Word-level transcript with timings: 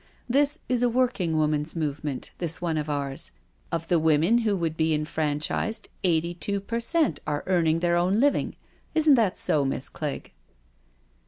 This 0.27 0.61
is 0.67 0.81
a 0.81 0.89
working 0.89 1.37
women's 1.37 1.75
movement 1.75 2.31
^this 2.39 2.59
one 2.59 2.75
of 2.79 2.89
ours— 2.89 3.29
of 3.71 3.87
the 3.87 3.99
women 3.99 4.39
who 4.39 4.57
would 4.57 4.75
be 4.75 4.95
enfranchised 4.95 5.89
eighty 6.03 6.33
two 6.33 6.59
per 6.59 6.79
cent 6.79 7.19
are 7.27 7.43
earning 7.45 7.81
their 7.81 7.95
own 7.97 8.19
living— 8.19 8.55
isn't 8.95 9.13
that 9.13 9.37
so. 9.37 9.63
Miss 9.63 9.89
Clegg?" 9.89 10.31